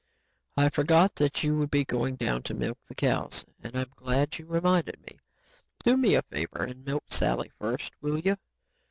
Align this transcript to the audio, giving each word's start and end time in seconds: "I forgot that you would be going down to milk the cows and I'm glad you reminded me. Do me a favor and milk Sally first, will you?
"I 0.57 0.69
forgot 0.69 1.13
that 1.17 1.43
you 1.43 1.59
would 1.59 1.69
be 1.69 1.85
going 1.85 2.15
down 2.15 2.41
to 2.41 2.55
milk 2.55 2.79
the 2.87 2.95
cows 2.95 3.45
and 3.61 3.77
I'm 3.77 3.93
glad 3.95 4.39
you 4.39 4.47
reminded 4.47 4.99
me. 5.05 5.19
Do 5.85 5.95
me 5.95 6.15
a 6.15 6.23
favor 6.23 6.63
and 6.63 6.83
milk 6.83 7.03
Sally 7.11 7.51
first, 7.59 7.91
will 8.01 8.17
you? 8.17 8.37